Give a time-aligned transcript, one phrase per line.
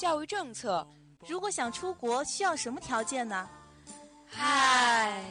[0.00, 0.86] 教育政策。
[1.28, 3.46] 如果想出国，需要什么条件呢？
[4.26, 5.22] 嗨，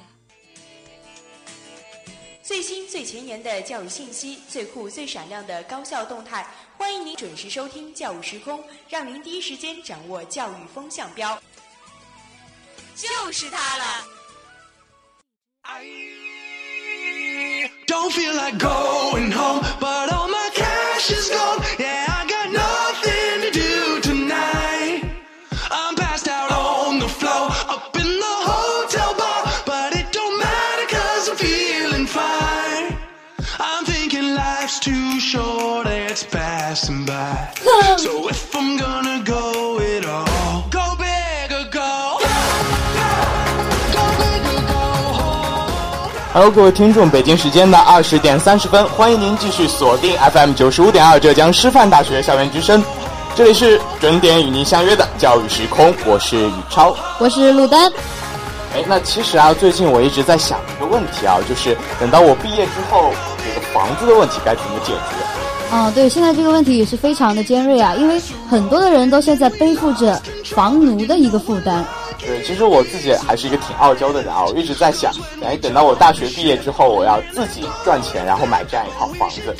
[2.43, 6.45] 最新最前沿的教育信息，最酷最闪亮的高校动态，
[6.77, 11.41] 欢迎您准时收听《教育时空》，让您第一时间掌握教育风向标。
[12.95, 14.05] 就是它了。
[17.87, 21.59] Don't feel like going home, but all my cash is gone.
[21.79, 22.08] Yeah,
[37.09, 37.97] passing by.
[37.97, 42.19] so if I'm gonna go it all, go big or go.
[46.31, 52.83] Hello，各位听众，北京时间的二十点三十分，欢迎您继续锁定 FM 九十五点二浙江师范大学校园之声，
[53.35, 57.91] 这里是准点与您相约的教育时空，我是宇超，我是陆丹。
[58.75, 63.11] 哎，那其实啊，最近我一直在想一个问题啊，就是等到我毕业之后，
[63.43, 65.28] 这个房子的问题该怎么解决？
[65.71, 71.85] 哦，对，现在这个问题也是非常的尖锐啊，因为很多的人都现在背负着房奴的一个负担。
[72.17, 79.55] 对，其实我自己还是一个挺傲娇的人啊，我一直在想，哎，等到我大学毕业之后，我要自己赚钱，然后买这样一套房子。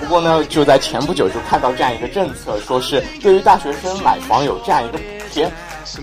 [0.00, 5.48] 不过呢，就在前不久就看到这样一个政策，说是对于大学生买房有这样一个补贴。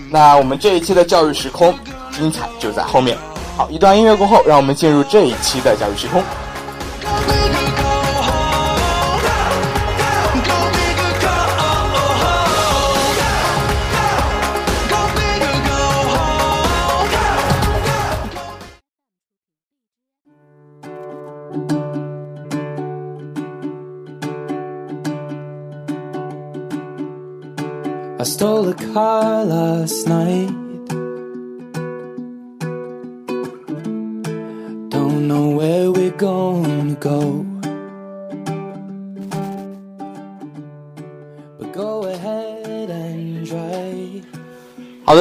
[0.08, 1.74] 那我们这一期的教育时空，
[2.10, 3.16] 精彩就在后面。
[3.58, 6.22] 好，一段音乐过后，让我们进入这一期的教育时空。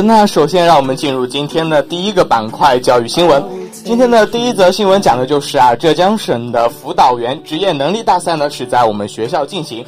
[0.02, 3.44] 那首先让我们进入今天的第一个板块——教育新闻。
[3.72, 9.86] 今天的第一则新闻讲的就是啊，浙江省的辅导员职业能力大赛呢是在我们学校进行，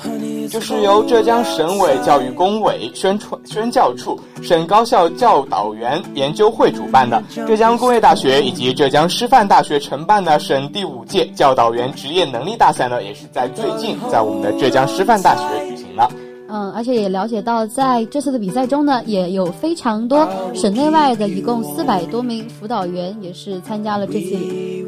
[0.50, 16.10] 就是由浙江省委教育工委宣传宣教处、省高校教导员研究会主办的，浙江工业大学以及浙江师范大学承办的省第五届教导员职业能力大赛呢，也是在最近在我们的浙江师范大学举行了。
[16.52, 24.38] 嗯，而且也了解到，在这次的比赛中呢，也有非常多省内外的，一共四百多名辅导员也是参加了这次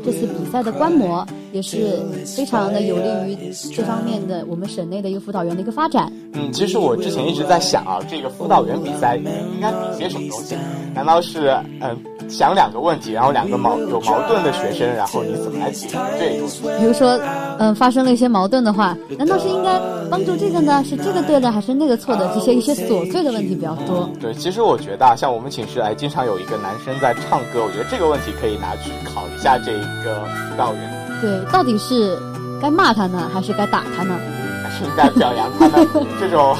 [0.03, 3.37] 这次比赛的观摩，也是非常的有利于
[3.73, 6.11] 这方面的我们省内的一个辅导员的一个发展。
[6.33, 10.57] 嗯，其实我之前一直在想啊，这个辅导员比赛应该比些什么东西？
[10.93, 11.47] 难道是
[11.81, 11.97] 嗯？
[12.29, 16.79] 想两个问题，然后两个矛有矛盾的学生，然后你怎么来解决这个？
[16.79, 17.19] 比如说，
[17.59, 19.79] 嗯，发生了一些矛盾的话，难道是应该
[20.09, 20.83] 帮助这个呢？
[20.83, 22.27] 是这个对的，还是那个错的？
[22.33, 24.09] 这些一些琐碎的问题比较多。
[24.19, 31.07] 对，其实我觉得啊，像我们寝室哎，经常有一个男生在唱歌，我觉得这个问题可以拿去考一下这一个辅导员。
[31.21, 32.17] 对，到底是
[32.61, 34.15] 该骂他呢，还是该打他呢？
[34.63, 35.87] 还是应该表扬他呢？
[36.19, 36.55] 这种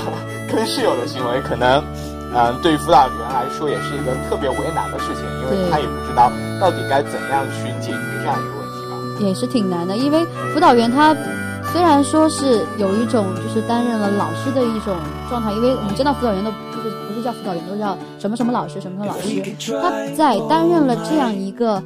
[0.53, 1.84] 跟室友的行为可能。
[2.36, 9.28] 嗯，对于辅导员来说，也是一个特别为难的事情，因为他也不知道到底该怎样去解决这样一个问题吧。
[9.28, 11.16] 也是挺难的，因为辅导员他
[11.72, 14.96] 虽然说是有一种就是担任了老师的一种
[15.30, 19.80] 状态，因为我们知道辅导员都就是不是叫辅导员，都叫什么什么老师什么什么老师。
[19.82, 21.82] 他在担任了这样一个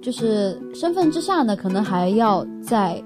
[0.00, 3.02] 就是身份之下呢，可能还要在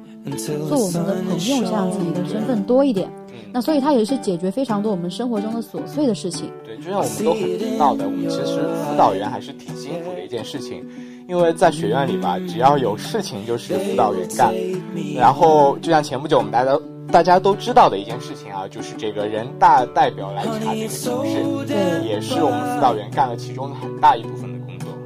[0.68, 3.10] 做我们的朋友这样子一个身份多一点。
[3.54, 6.50] 那所以它也是解决非常多我们生活中的琐碎的事情。
[6.64, 10.84] 对，就像我们都很知道的，我们其实辅导员还是挺辛苦的一件事情，
[11.28, 14.52] 因为在学院里吧，只要有事情就是辅导员干。
[15.14, 16.76] 然后就像前不久我们大家
[17.12, 24.52] 大家都知道的一件事情啊，就是这个人大代表来查这个寝室，也是我们辅导员干了其中的很大一部分。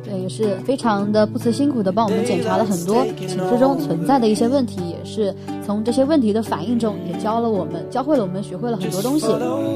[0.08, 5.34] 对，也是非常的不辞辛苦的帮我们检查了很多寝室中存在的一些问题，也是
[5.64, 9.26] 从这些问题的反应中，也教了我们，教会了我们，学会了很多东西。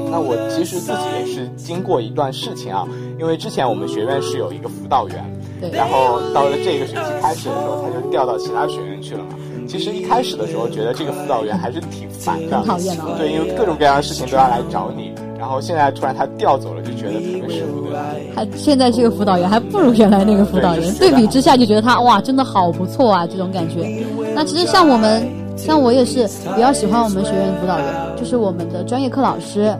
[0.09, 2.87] 那我其实自己也是经过一段事情啊，
[3.19, 5.23] 因为之前我们学院是有一个辅导员，
[5.61, 9.35] 对，然后到了这个学期开始的时候，他就调到其他学院去了嘛。
[9.67, 15.13] 其实一开始的时候，觉得这个辅导员还是挺烦的，讨厌的，对，因为各种各样的事情都要来找你。
[15.37, 17.97] 然后现在突然他调走了，就觉得特别舍不得。
[18.35, 23.87] 他现在这个辅导员还不如原来那个辅导员，对比之下就觉得他哇，真的好不错啊，这种感觉。
[24.35, 27.87] 那其实像我们像我也是比较喜欢我们学院辅导员，
[28.17, 29.75] 就是我们的专业课老师，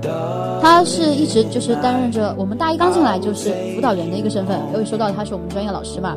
[0.62, 6.16] 他是一直就是担任着我们大一刚进来就是辅导员的一个身份，因为说到他是我们专业老师嘛。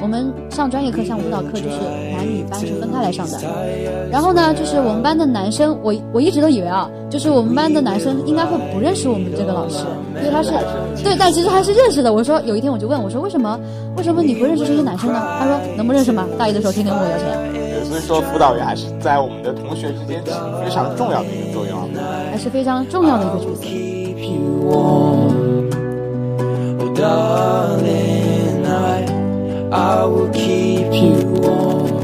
[0.00, 1.80] 我们上专业课、上舞蹈课就是
[2.12, 3.38] 男女班是分开来上的。
[4.10, 9.84] 然后呢，就是我们班的男生，我我一直都以为啊，就是我们班的男生应该会不认识我们这个老师，
[10.18, 10.50] 因为他是
[11.02, 12.12] 对，但其实还是认识的。
[12.12, 13.58] 我说有一天我就问我说为什么
[13.96, 15.20] 为什么你不认识这些男生呢？
[15.38, 16.26] 他说能不认识吗？
[16.38, 17.26] 大一的时候天天问我要钱。
[17.52, 20.30] 对，所以说辅导员还是在我们的同学之间起
[20.64, 21.88] 非常重要的一个作用，
[22.30, 23.62] 还是非常重要的一个角色。
[29.70, 31.98] I will keep you warm.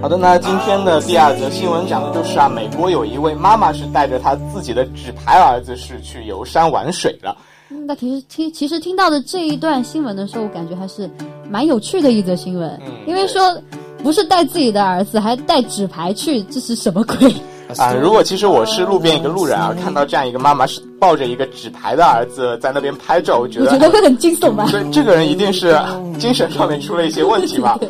[0.00, 7.36] 好的，那今天的第二则新闻讲的就是啊，美国有一位妈妈是带着她自己的纸牌儿子是去游山玩水了。
[7.68, 11.10] 那其实听其实听到的这一段新闻的时候，我感觉还是
[11.50, 13.60] 蛮有趣的一则新闻，嗯、因为说
[13.98, 17.34] 不是带自己的儿子，还带纸牌去，这是什么鬼？
[17.78, 24.66] 啊，如果其实我是路边一个路人啊，看到这样一个妈妈是抱着一个纸牌的儿子在那边拍照，我觉得我觉得会很惊悚吧？
[24.66, 25.78] 所以这个人一定是
[26.18, 27.78] 精神上面出了一些问题吧。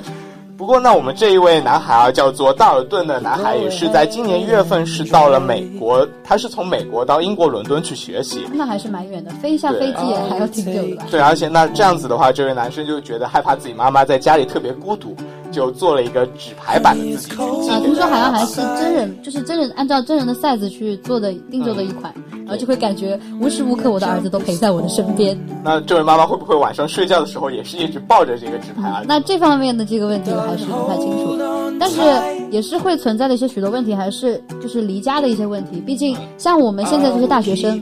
[0.56, 11.04] 不过呢，我们这一位男孩啊，叫做道尔顿的男孩，也是在今年一月份是到了美国，他是从美国到英国伦敦去学习，那还是蛮远的，飞一下飞机也还要挺久的吧？
[11.10, 15.14] 对，而且那这样子的话，这位男生就觉得害怕自己妈妈在家里特别孤独。
[15.56, 17.34] 就做了一个纸牌版的自己
[17.70, 22.12] 啊，听说好像还是真人，就是真人按照真人的 size 去做的定做的一款，
[22.44, 25.34] 然后就会感觉无时无刻我的儿子都陪在我的身边。
[25.64, 29.02] 那这位妈妈会不会晚上睡觉的时候也是一直抱着这个纸牌啊？
[29.08, 31.38] 那这方面的这个问题我还是不太清楚，
[31.80, 32.02] 但是
[32.50, 35.80] 也是会存在的一些许多问题，还是就是离家的一些问题。
[35.80, 37.80] 毕竟像我们现在这些大学生，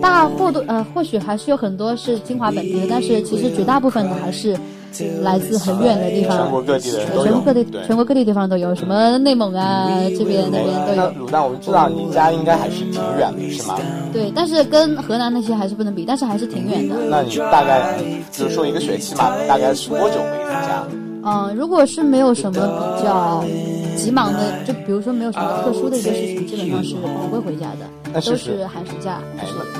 [0.00, 4.56] 大或多呃或许还是有很多是清华本地的，但是其实绝大部分的还是。
[5.22, 11.26] 来自很远的地方，全国各地的人全国各地全国各地地方都有，什么内蒙啊，这边那边都有。
[11.26, 13.78] 卤蛋，我们知道你家应该还是挺远的，是吗？
[14.12, 16.96] 对，但是跟河南那些还是不能比，但是还是挺远的。
[17.08, 17.94] 那你大概，
[18.34, 20.84] 比如说一个学期嘛，大概是多久回一次家？
[21.24, 23.44] 嗯，如果是没有什么比较
[23.96, 29.72] 急忙的，就比如说没有什么特殊的一个事情，基本上是不会回家的，都是寒暑假，是那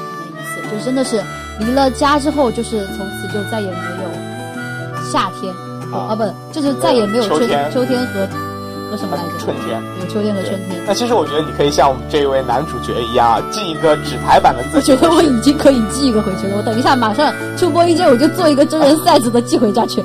[0.43, 1.23] 一次，就真的是
[1.61, 4.26] 离了家之后，就是从此就再也没有。
[5.11, 5.55] 夏天
[5.93, 8.27] 啊，不，就是再也没有秋天、秋天和
[8.91, 9.39] 和什么来着？
[9.39, 10.81] 春天，有秋天和春天。
[10.87, 14.93] 那其实我觉得你可以像我们这一位男主角一样啊，寄一个纸牌版的自己。
[14.93, 16.57] 我觉得我已经可以寄一个回去了。
[16.57, 20.03] 我等一下马上出播一间，我就做一个真人 size 的寄回家去。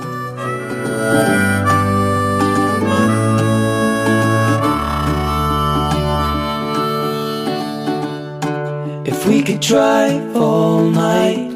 [9.04, 11.51] If we could drive all night.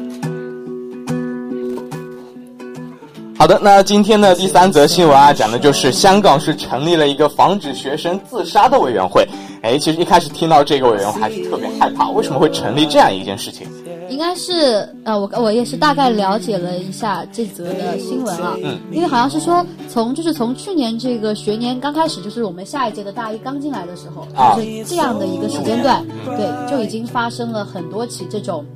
[3.46, 9.24] 好的，那今天的第三则新闻啊，讲的就是香港是成立了一个防止学生自杀的委员会。
[9.62, 13.64] 哎，其实一开始听到这个委员会还是特别害怕，为什么会成立这样一件事情？
[14.08, 24.26] 应该是呃，我我也是大概了解了一下这则的新闻啊，嗯，因为好像是说从就是从去年这个学年刚开始，就是我们下一届的大一刚进来的时候，
[24.56, 28.66] 就是这样的一个时间段，对，就已经发生了很多起这种。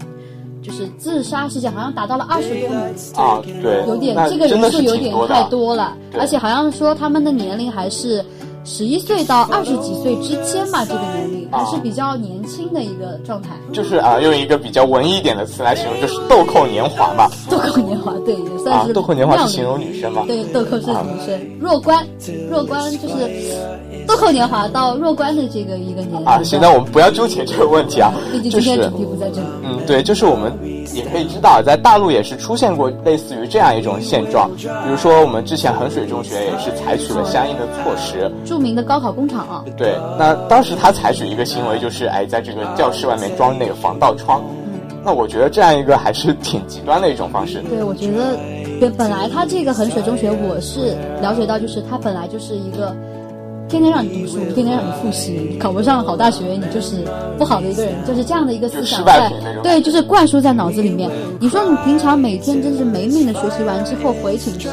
[0.70, 2.78] 就是自杀事件，好像达到了二十多名
[3.16, 8.24] 啊，对，有点这个人数有点太多了，而且好像说他们的年龄还是
[8.64, 13.50] 十一岁到二十几岁之间嘛，这个年龄还是比较年轻的一个状态。
[13.72, 17.28] 就是啊，用一个比较文艺一点的词来形容，就是豆蔻年华嘛。
[17.48, 20.24] 豆蔻年华，对，也算是豆蔻年华是形容女生嘛？
[20.26, 21.40] 对，豆蔻是女生。
[21.60, 22.06] 弱冠，
[22.50, 26.42] 弱冠就是豆蔻年华到弱冠的这个一个年龄啊。
[26.42, 29.46] 现在我们不要纠结这个问题啊，毕竟今天主题不在这里。
[29.62, 30.52] 嗯，对，就是我们
[30.94, 38.30] 也可以知道，在大陆也是出现过类似于这样一种现状，比如说我们之前衡水中学也是采取了相应的措施。
[38.44, 39.64] 著名的高考工厂啊。
[39.76, 44.42] 对，那当时他采取一个行为就是，哎，在这个教室外面装那个防盗窗。
[45.02, 47.62] 那我觉得这样一个还是挺极端的一种方式。
[47.70, 48.38] 对，我觉得
[48.78, 52.94] 本本来他这个衡水中学，我是了解到，就是他本来就是一个
[53.66, 56.96] 天天让你读书，天天让你复习，考不上好大学，你就是
[57.38, 59.32] 不好的一个人，就是这样的一个思想在，
[59.62, 61.10] 对，就是灌输在脑子里面。
[61.40, 64.68] 你说你平常每天真是没命的学习完之后回寝室。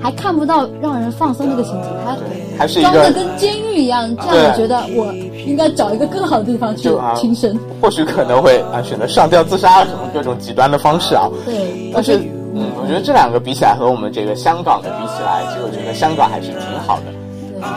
[0.00, 2.16] 还看不到让人放松那个情景，他
[2.58, 5.12] 还是装的跟监狱一样，这样我觉得我
[5.46, 7.58] 应该找一个更好的地方去轻生。
[7.80, 11.28] 或许可能会啊选择上吊自杀什么各种极端的方式啊。
[11.44, 12.16] 对，但是
[12.54, 17.12] 嗯，我觉得这两个比起来和我们这个香港的比起来，其实我觉得香港还是挺好的。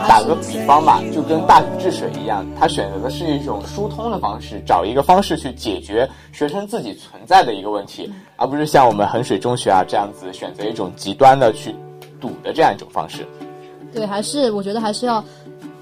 [0.08, 11.74] 打个比方嘛，就跟大禹治水一样，他选择的是一种疏通的方式，找一个方式去解决学生自己存在的一个问题，而不是像我们衡水中学啊这样子选择一种极端的去。
[12.24, 13.26] 赌的这样一种方式。
[13.92, 15.22] 对，还是我觉得还是要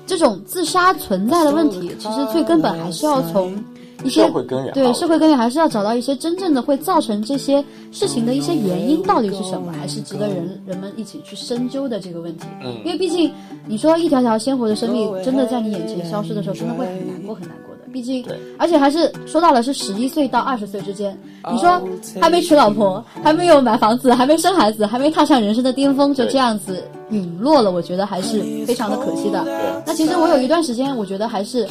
[0.04, 3.54] 这种自杀存在的问题，其实最根本还是要从
[4.02, 12.44] 一些社会根源对社会根源还是要找到一些真正的会造成这些事情的一些原因到底是什么，还是值得人人们一起去深究的这个问题。
[12.64, 13.32] 嗯因为毕竟
[13.64, 17.71] 你说一条条鲜活的生命真的在你眼前消失的时候，真的会很难过很难过的。
[17.92, 18.24] 毕竟，
[18.58, 21.16] 而且还是说到了是十一岁到二十岁之间，
[21.52, 21.80] 你说
[22.20, 29.44] 还没娶老婆，还没有买房子，还没生孩子，还没踏上人生的巅峰，就这样子陨落了，我觉得还是非常的可惜的。
[29.86, 31.68] 那其实我有一段时间，我觉得还是。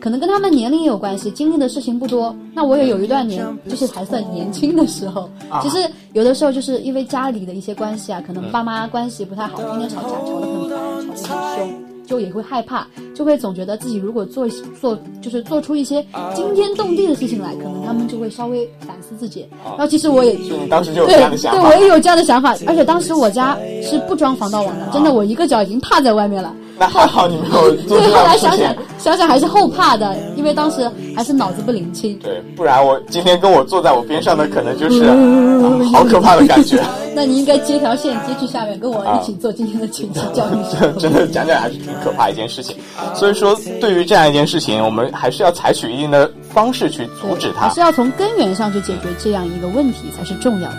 [0.00, 2.34] 可能跟他们年龄也有关系，经历的事情不多。
[2.52, 5.30] 那我也有一段年，就是还算年轻的时候。
[5.62, 5.78] 其实
[6.12, 11.83] 有的时候就是因为家里的一些关系啊，可能爸妈关系不太好，天天吵架，吵得很烦，吵得很凶。
[12.06, 14.48] 就也会害怕，就会总觉得自己如果做
[14.80, 19.46] 做就是做出一些惊天动地的事情来，可能他们就会稍微反思自己。
[19.64, 22.54] 然后其实我也，所以你当时就有这对样的想法，对，我也有这样的想法。
[22.66, 26.54] 而且当时我家是不装防盗网的，真的，我一个脚已经踏在外面了。
[26.78, 28.74] 那还好你没有做后来想想。
[28.96, 32.18] 想想还是后怕的，因为当时还是脑子不灵清。
[32.20, 35.14] 对，不然我今天跟我坐在我边上的可能就是、啊
[35.92, 36.82] 好可怕的感觉。
[37.14, 42.76] 那你应该接条线接去下面，跟我一起做今天的情绪教育这 真的讲讲还是挺可怕一件事情。
[43.14, 47.80] 所以说，对于这样一件事情，我们还是要采取一定的方式去阻止它还是。
[47.80, 50.78] 要从根源上去解决这样一个问题才是重要的。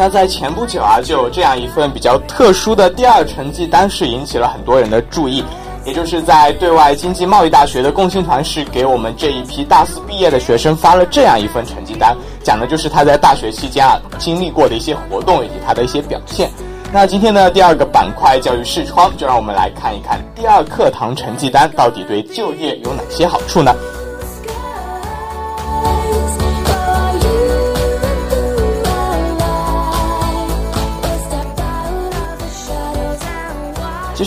[0.00, 5.44] 那在前不久啊，就有这样一份比较特殊的第二成绩单是引起了很多人的注意，
[5.84, 16.48] 也就是在对外经济贸易大学的共青团是给我们这一批大四毕业的学生发了这样一份成绩单，讲的就是他在大学期间啊经历过的一些活动以及他的一些表现。
[16.90, 23.70] 那今天的第二个板块教育视窗，就让我们来看一看第二课堂成绩单到底对就业有哪些好处呢？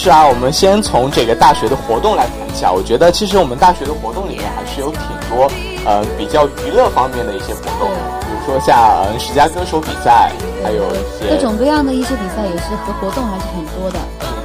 [0.03, 2.69] 实啊，我们先从这个大学的活动来谈一下。
[2.69, 4.99] 我觉得其实我们大学的活动里面还是有挺
[5.31, 5.47] 多
[5.87, 7.87] 呃比较娱乐方面的一些活动，
[8.19, 8.75] 比如说像
[9.07, 10.29] 嗯十佳歌手比赛，
[10.61, 13.99] 还有一些各种各样的一些比赛也是和活动还是很多的。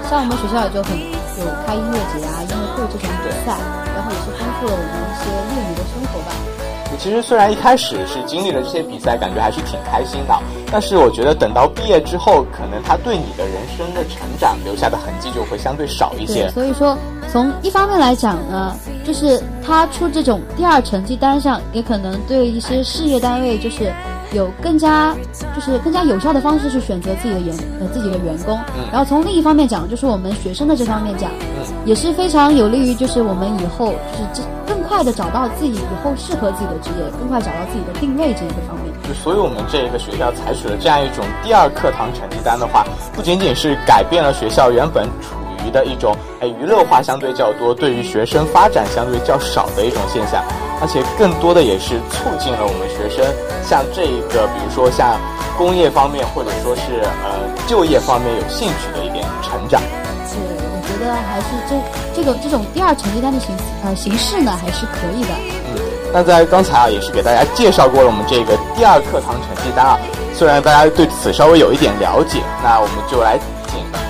[0.08, 3.58] 像我们学校也就很有开音乐节啊、音乐会这种比赛，
[3.92, 6.57] 然后也是丰富了我们一些业余的生活吧。
[6.98, 10.36] 其实虽然一开始是经历了这些比赛，感觉还是挺开心的，
[10.70, 16.50] 但是我觉得等到毕业之后，可能他对你的人生的成长留下的痕迹就会相对少一些，。
[16.50, 16.98] 所以说
[17.30, 18.76] 从一方面来讲呢，
[19.06, 23.92] 就是他出这种第二成绩单上，也可能对一些事业单位就是
[24.32, 25.14] 有更加
[25.54, 28.58] 就是更加有效的方式去选择自己的员呃自己的员工。
[28.90, 31.30] 然后从另一方面讲，就是我们学生的这方面讲，
[31.84, 38.92] 也是非常有利于就是我们以后就是这更快的找到自己以后适合自己的职业，更快找到自己的定位这一个方面。
[39.08, 50.42] 就所以我们这一个学校采取了这样一种第二课堂成绩单的话，不仅仅是改变了学校原本处于的一种哎娱乐化相对较多，对于学生发展相对较少的一种现象，
[50.80, 53.24] 而且更多的也是促进了我们学生
[53.64, 55.18] 像这一个，比如说像
[55.56, 59.80] 工业方面或者说是呃就业方面有兴趣的一点成长。
[60.26, 65.30] 是，我觉得还是这这个这种第二成绩单的形呃形式呢，还是可以的。
[65.74, 69.98] 嗯那在刚才啊，也是给大家介绍过了我们这个第二课堂成绩单啊。
[70.32, 73.44] 虽然大家对此稍微有一点了解，那我们就来简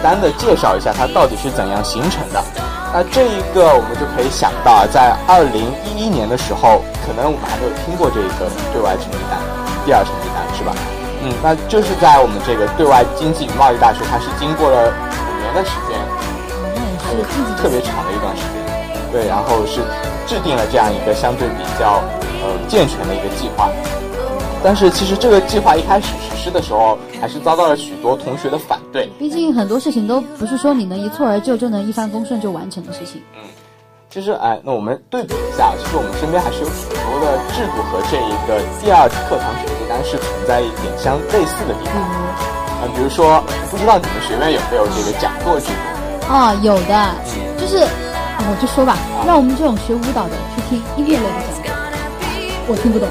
[0.02, 2.42] 单的介绍一下它到底是怎样形成的。
[2.92, 9.36] 那这一个我们就可以想到啊，在二零一一年的时候，可能我们还没有听过这个对外成绩单，
[9.84, 10.72] 第二成绩单是吧？
[11.20, 16.00] 嗯，那就是在我们这个对外经济与贸易大学，它是经过了五年的时间，
[17.04, 18.62] 那也是特别长的一段时间，
[19.12, 19.84] 对，然后是
[20.24, 22.00] 制定了这样一个相对比较
[22.40, 23.68] 呃健全的一个计划。
[24.62, 29.08] 但是其实这个计划一开始实施的时候，还是遭到了许多同学的反对。
[29.18, 33.22] 毕竟很多事情都不是说你能一蹴而就就能一帆风顺就完成的事情。
[33.34, 33.40] 嗯
[34.10, 42.88] 其实哎，那我们对比一下，其实我们身边还是有挺多的制度和这一个第二课堂成绩单是存在一点相类似的地比方。
[42.96, 45.66] 比如说，不知道你们学院有没有这个讲座制
[46.24, 46.32] 度？
[46.32, 47.14] 啊、有的，
[47.60, 48.96] 就是啊我就说吧，
[49.26, 53.06] 让我们这种学舞蹈的去听音乐类的讲座，我听不懂。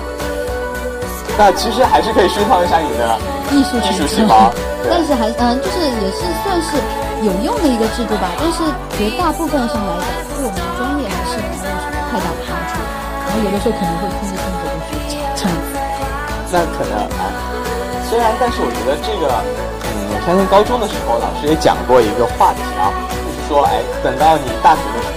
[1.37, 3.17] 那其实还是可以释放一下你的
[3.51, 4.51] 艺术艺术细胞。
[4.89, 6.77] 但是还嗯，就是也是算是
[7.21, 8.31] 有用的一个制度吧。
[8.39, 8.63] 但是
[8.97, 12.73] 绝大部分上来讲，对我们的专业还是没有什么太大的帮助。
[13.27, 15.69] 然后有的时候可能会听着听着就睡着，这样子。
[16.49, 17.23] 那可能啊，
[18.07, 19.27] 虽然，但是我觉得这个，
[19.83, 25.07] 嗯，我相信高中的时候老师也讲过一个话题啊，就是说，哎，等到你大学的时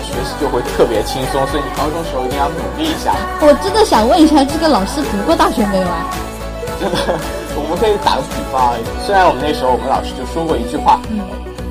[0.00, 3.14] 学习就会特别轻松，所以你高中时候一定要努力一下。
[3.40, 6.10] 我真的想问一下，这个老师读过大学没有啊？
[6.78, 6.96] 真的，
[7.56, 8.74] 我们可以打个比方啊，
[9.04, 11.20] 虽然我们那时候我们老师就说过一句话，嗯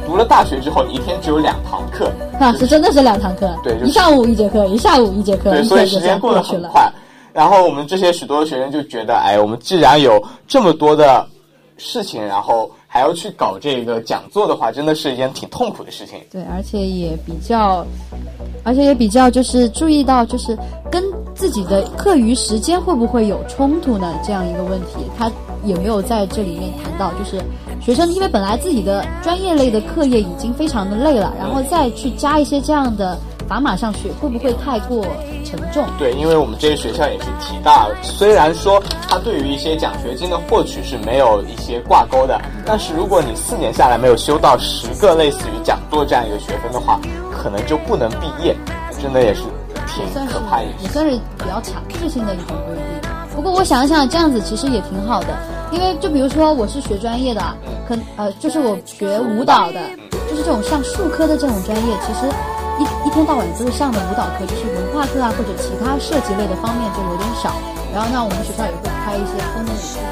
[0.05, 6.44] 读了大学之后，你一天只有两堂课，啊，是真的是两堂课，对就是一上午一节课，一下午一节课，对，所以时间过得。
[6.44, 6.88] 很快。
[7.34, 11.25] 然后我们这些许多的学生就觉得，哎，我们既然有这么多的
[11.77, 16.17] 事情，然后还要去搞这个讲座的话，真的是一件挺痛苦的事情。
[16.31, 17.85] 对，而且也比较，
[18.63, 20.57] 而且也比较就是注意到，就是
[20.89, 21.03] 跟
[21.35, 24.17] 自己的课余时间会不会有冲突呢？
[24.23, 25.29] 这样一个问题，他
[25.65, 27.11] 有没有在这里面谈到？
[27.15, 27.43] 就是
[27.81, 35.05] 学生因为本来自己的专业类的课业已经非常的累了，然后再去加一些这样的砝码上去，会不会太过
[35.43, 35.85] 沉重？
[35.97, 46.99] 对，因为我们这些学校也是提到，虽然说它对于一些奖学金的获取是没有一些挂钩的，但是如果你四年下来没有修到十个类似于讲座这样一个学分的话，
[47.31, 48.55] 可能就不能毕业，
[49.01, 49.41] 真的也是
[49.87, 50.61] 挺可怕。
[50.61, 53.11] 也算是比较强制性的一种规定。
[53.35, 55.27] 不过我想想，这样子其实也挺好的，
[55.71, 57.41] 因为就比如说我是学专业的，
[57.87, 59.81] 可呃就是我学舞蹈的，
[60.29, 62.33] 就是这种像术科的这种专业，其实
[62.77, 67.53] 一一天到晚都是上的舞蹈课，就是文化课啊或者其他设计类的方面就有点少。
[67.94, 69.65] 然后呢，我们学校也会开一些通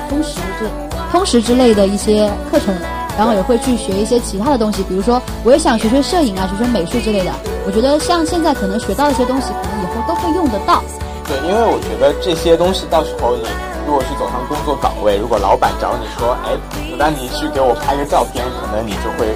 [0.10, 0.70] 通识之
[1.12, 2.74] 通识之类的一些课程，
[3.18, 7.32] 然后也会去学一些其他的东西，比如说我也想学学摄影啊，学学美术之类的。
[7.66, 10.82] 我觉得像现在可能学到一些东西，可能以后都会用得到。
[11.28, 13.44] 对，因为我觉得这些东西到时候你
[13.86, 16.56] 如果是走上工作岗位，如果老板找你说，哎，
[16.98, 19.36] 那你去给我拍个照片，可能你就会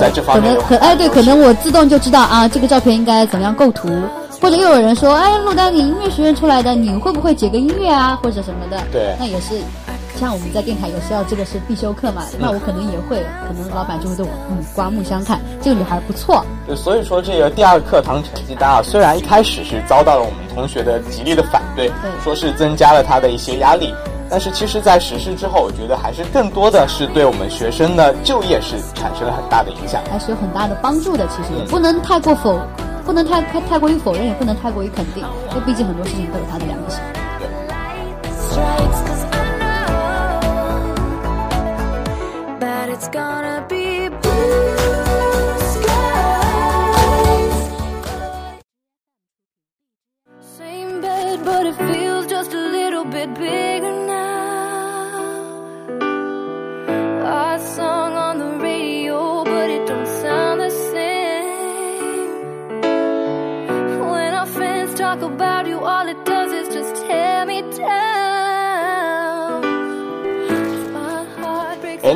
[0.00, 3.88] 在这方面可能可哎对，可能我自动就知道啊，这个照片应该怎么样构图，
[4.40, 8.76] 或者又有人说，哎，陆丹，你音乐学院出来的，你会不会解个音乐啊，或者什么的？
[8.92, 9.60] 对那也是。
[10.18, 23.94] 像我们在电台也是要这个是必修课嘛，那我可能也会，可能老板就会对我嗯刮目相看，这个女孩不错，对，所以说这个第二课堂成绩单啊，虽然一开始是遭到了我们同学的极力的反对，对说是增加了他的一些压力，
[24.30, 30.02] 但是其实，在实施之后，我觉得还是更多的是对我们学生的就业是产生了很大的影响。
[30.10, 31.26] 还是有很大的帮助的。
[31.28, 32.60] 其实也不能太过否，
[33.06, 37.00] 不能太太太过于否认，也不能太过于肯定，因为毕竟很多事情都有它的两面性。
[38.50, 39.48] strikes 'cause I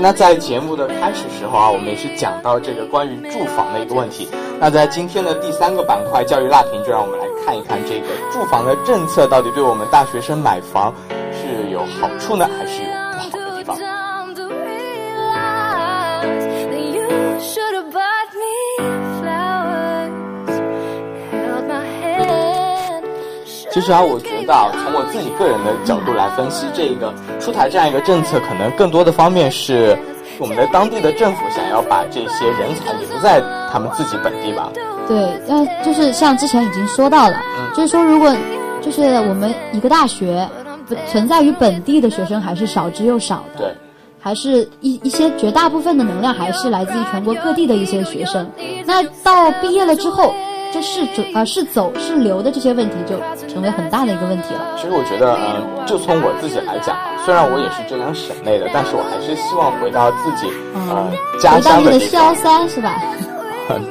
[0.02, 4.28] 那在节目的开始时候啊，我们也是讲到这个关于住房的一个问题。
[4.58, 10.92] 那在今天的第三个板块教育辣评，就让我们来看一看这个住房的政策到底对我们大学生买房
[11.30, 12.88] 是有好处呢，还是有
[13.30, 13.78] 不好的地方？
[23.70, 29.96] 其实啊，我觉得啊，从我自己个人的角度来分析，这个出台这样一个政策，可能更多的方面是
[30.38, 34.70] 我们的当地的政府想要把这些人才留在他们自己本地吧。
[35.08, 37.36] 对，那就是像之前已经说到了，
[37.74, 38.34] 就是说如果
[38.80, 40.48] 就是我们一个大学
[40.86, 43.74] 不存在于本地的学生还是少之又少的，对，
[44.20, 48.48] 还是一一些绝大部分的能量还是来自于全国各地的一些学生。
[48.86, 50.32] 那到毕业了之后，
[50.72, 54.74] 这是走呃是走是留的这些问题就成为很大的一个问题了。
[54.76, 62.32] 其实我觉得，嗯，就从我自己来讲啊，虽然我也是浙江省内的，但是我还是希望回到自己呃家回到你的萧。
[62.34, 63.00] 山是吧？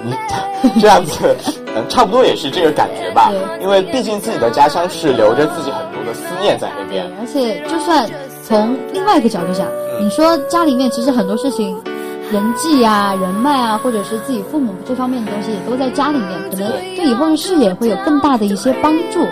[0.03, 0.13] 你
[0.81, 1.35] 这样子，
[1.75, 3.31] 嗯，差不多也是这个感觉吧。
[3.31, 8.07] 对因为毕竟自己的家乡是留着自己很多的思念在那边。，而且就算
[8.43, 9.67] 从另外一个角度讲，
[9.99, 11.79] 你说家里面其实很多事情，
[12.31, 19.27] 人际啊、人脉啊，或者是自己父母这方面的东西，也都在家里面，可能对以后的事业会有更大的一些帮助。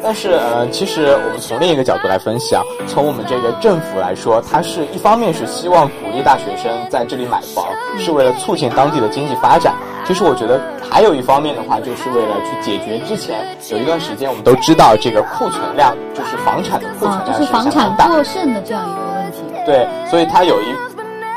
[0.00, 7.64] 但是呃，其实我们从另一个角度来分析啊，从我们这个政府来说，它是一方面是希望鼓励大学生在这里买房，
[7.98, 9.74] 是为了促进当地的经济发展。
[10.06, 17.96] 其实我觉得还有一方面的话，就是为了去解决之前有一段时间我们都知道这个库存量，就是房产的库存啊，量就是房产。
[17.96, 19.38] 过剩的这样一个问题。
[19.64, 20.66] 对，所以他有一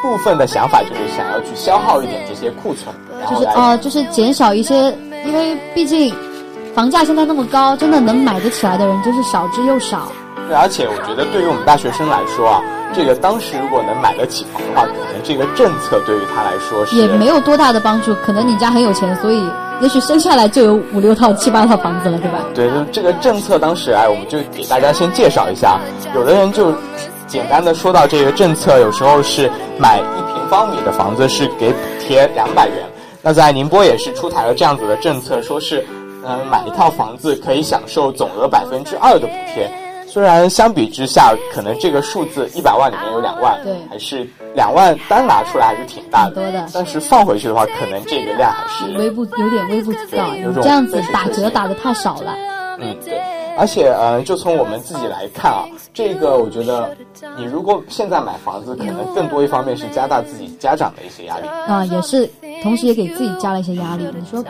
[0.02, 4.76] 部分的想法就是想要去消耗一点这些库存，然后就是呃，就是减少一些，
[5.26, 6.14] 因为毕竟
[6.74, 10.08] 房价现在那么高，真的能买得起来的人真是少之又少。
[10.48, 12.62] 对，而且我觉得对于我们大学生来说啊，
[12.94, 18.16] 这个当时如果能买得起房的话，可能这个政策对于他来说是也没有多大的帮助。
[18.24, 19.44] 可能你家很有钱，所以
[19.82, 22.40] 也许生下来就有五六套、七八套房子了，对吧？
[22.54, 25.80] 对，就这个政策当时哎，我们就给大家先介绍一下。
[26.16, 26.72] 有的人就
[27.28, 32.78] 简单的说到这个政策，有时候是买一平方米的房子是给补贴两百元。
[33.22, 35.86] 那在宁波也是出台了这样子的政策，说是
[36.26, 39.70] 嗯、买一套房子可以享受总额百分之二的补贴。
[40.06, 52.36] 虽然相比之下，可能这个数字 一百万里面有两万，对还是两万单拿出来还是挺大的，多的但是放回去的话，可能这个量还是微不有点微不足道，有种这样子打折打的太少了。
[52.80, 53.22] 嗯，对，
[53.58, 56.96] 而且呃，就从我们自己来看啊，这个我觉得，
[57.38, 61.48] 你如果现在买房子，可能更多一方面是加大自己家长的一些压力。
[61.48, 62.30] 啊，也是，
[62.62, 64.06] 同时也给自己加了一些压力。
[64.18, 64.44] 你说，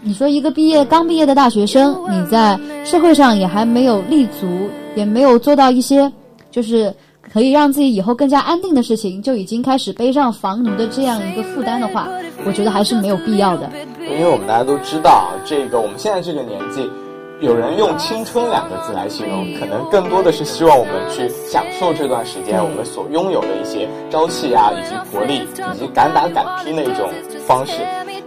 [0.00, 6.10] 你说一个毕业刚毕业的大学生，你在社会上也还没有立足，也没有做到一些
[6.50, 6.94] 就是
[7.32, 12.08] 可以让自己以后更加安定的事情，就已经开始背上房奴的这样一个负担的话，
[12.46, 13.68] 我觉得还是没有必要的。
[14.00, 16.90] 因为我们大家都知道啊，这个我们现在这个年纪，
[17.40, 27.08] 有人用青春两个字来形容，可能更多的是希望我们去享受这段时间我们所拥有的一些朝气啊，以及活力，以及敢打敢拼的一种
[27.46, 27.74] 方式。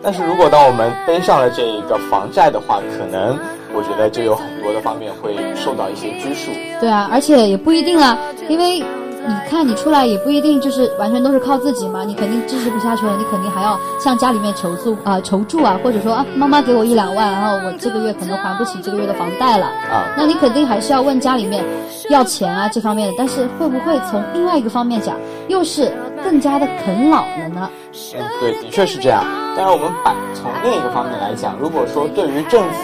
[0.02, 3.38] 但是如果当我们背上了这一个房债的话，可能
[3.74, 6.50] 我觉得就有很多的方面会受到一些拘束。
[6.80, 8.82] 对啊，而且也不一定啊，因为
[9.28, 21.64] 你看你出来也不一定就是完全都是靠自己嘛，你肯定支持不下去了，你肯定还要向家里面求助啊、求助啊，或者说啊妈妈给我一两万，然后我这个月可能还不起这个月的房贷了，啊那你肯定还是要问家里面
[22.10, 25.16] 要钱啊这方面的，但是会不会从另外一个方面讲，
[25.48, 25.92] 又是
[26.24, 27.70] 更加的啃老了呢？
[28.16, 29.24] 嗯，对，的确是这样。
[29.56, 32.80] 但是，我们把从另一个方面来讲，如果说对于政府，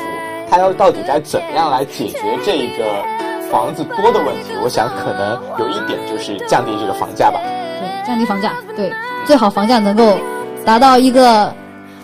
[0.49, 2.83] 他要到底该怎么样来解决这一个
[3.51, 7.39] 房子多的问题，我想可能有一点就是降低这个房价吧。
[7.79, 8.91] 对，降低房价，对，
[9.25, 10.17] 最好房价能够
[10.65, 11.53] 达到一个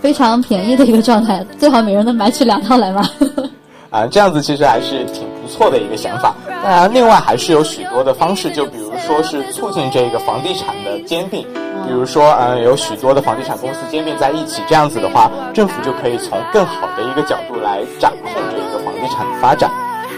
[0.01, 3.03] 非常便宜的一个状态， 最好每人能买起两套来嘛。
[3.91, 6.33] 啊，这样子其实还是挺不错的一个想法。
[6.63, 19.69] 当然，另外还是有许多的方式，就比如说是促进这个房地产的兼并，比如说，嗯，有许多的房地产公司兼并在一起，这样子的话，政府就可以从更好的一个角度来掌控这个房地产的发展。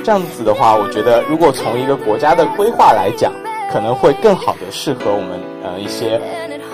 [0.06, 3.34] 这样子的话，我觉得如果从一个国家的规划来讲，
[3.74, 6.22] 可能会更好的适合我们呃一些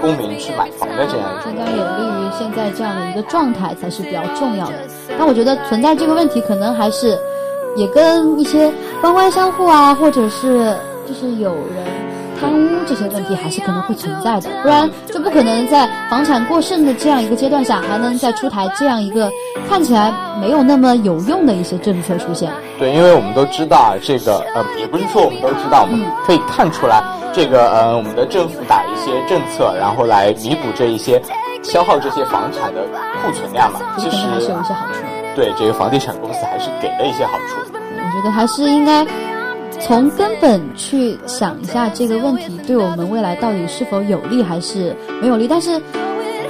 [0.01, 4.73] 公民去买房的这样一种更加有利于现在这样的一个状态才是比较重要的。
[5.17, 7.17] 那我觉得存在这个问题，可能还是
[7.77, 10.75] 也跟一些官官相护啊，或者是
[11.07, 11.87] 就是有人
[12.91, 14.49] 这些问题，还是可能会存在的。
[14.61, 19.31] 不然就不可能在房产过剩的这样一个阶段下，还能再出台这样一个
[19.69, 22.51] 看起来没有那么有用的一些政策出现。
[22.77, 27.01] 对，因为我们都知道啊，这个呃，也不是说我们都知道，我们可以看出来，
[27.31, 31.21] 这个呃，我们的政府打一些政策，然后来弥补这一些
[31.63, 32.83] 消耗这些房产的
[33.23, 33.79] 库存量嘛。
[33.97, 35.07] 其实还是有一些好处的。
[35.33, 37.55] 对这个房地产公司还是给了一些好处。
[37.73, 39.05] 我觉得还是应该
[39.81, 45.47] 从根本去想一下这个问题对我们未来到底是否有利还是没有利。
[45.47, 45.81] 但是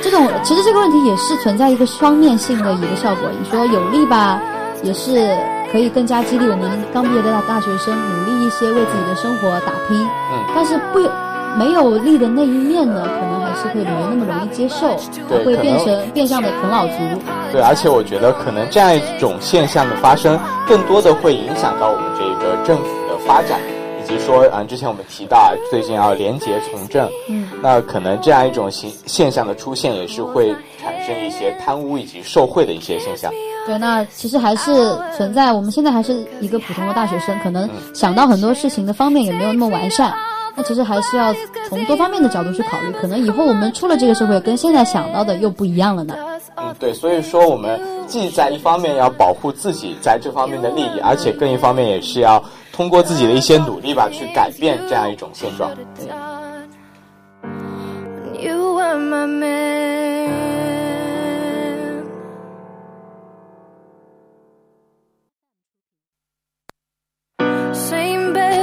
[0.01, 3.29] 这种其实这个问题也是存在一个双面性的一个效果。
[3.39, 4.41] 你说有利吧，
[4.83, 5.35] 也是
[5.71, 9.97] 可以更加激励我们刚毕业的大大学生努力一些，为自己的生活打拼。
[10.33, 10.99] 嗯但是不
[11.57, 14.97] 没有利的那一面呢，可能还是会没那么容易接受，
[15.45, 16.93] 会变成变相的啃老族。
[17.51, 23.59] 对，而且我觉得可能这样一种现象的发生，更多的会影响到我们这个政府的发展，
[24.03, 33.31] 以及说，嗯，之前我们提到啊，最近要廉洁从政，嗯，那可能这样一种现现象的出现，也是会产生一些贪污以及受贿的一些现象。
[33.65, 34.73] 对，那其实还是
[35.15, 35.53] 存在。
[35.53, 40.11] 我们现在还是一个普通的大学生，可能想到很多事情的方面也没有那么完善。
[40.55, 41.33] 那其实还是要
[41.69, 42.91] 从多方面的角度去考虑。
[42.99, 46.15] 可能以后我们出了这个社会，跟现在想到的又不一样了呢。
[46.55, 55.71] 嗯，对，所以说我们既在一方面要保护自己在这方面的利益，而且更一方面也是要通过自己的一些努力吧，去改变这样一种现状。
[58.33, 59.71] You were my man.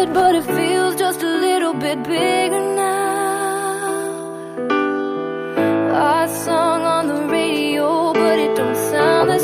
[0.09, 2.78] it, but it feels just a little bit bigger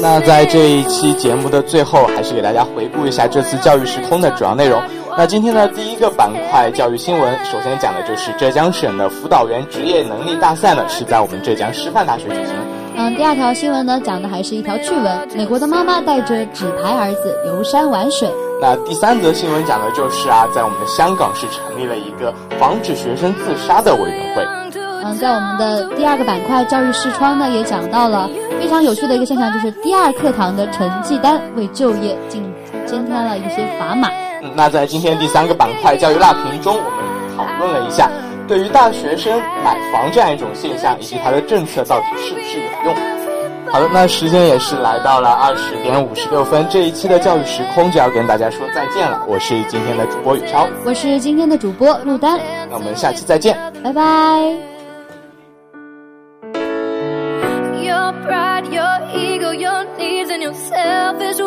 [0.05, 4.79] 那在这一期节目的最后，还是给大家回顾一下这次教育时空的主要内容。
[5.17, 12.55] 那今天的第一个板块教育新闻，首先讲的就是浙江省的辅导员职业能力大赛呢，是在我们浙江师范大学举行。
[12.97, 18.29] 嗯，第二条新闻呢，讲的还是一条趣闻：美国的妈妈带着纸牌儿子游山玩水。
[18.61, 24.45] 那第三则新闻讲的就是啊，在我们的香港是成立了一个防止学生自杀的委员会。
[25.05, 32.43] 嗯，在我们的第二个板块教育视窗呢，也讲到了非常有趣的一个现象，就是第二课堂的成绩单为就业进
[32.87, 34.09] 增添了一些砝码。
[34.43, 38.11] 嗯，那在今天第三个板块教育辣评中，我们讨论了一下
[38.49, 42.95] 对于大学生买房这样一种现象，以及它的政策到底是不是有用。
[43.71, 49.21] 好的，那时间也是来到了二十点五十六分，这一期的教育时空就要跟大家说再见了。
[49.27, 52.38] 我是今天的主播宇超，我是今天的主播陆丹，
[52.71, 53.59] 那我们下期再见。
[53.83, 54.73] 拜拜。
[58.24, 61.38] Pride, your ego, your needs, and your selfish